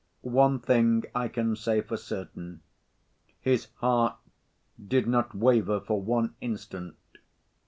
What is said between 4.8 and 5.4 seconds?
did not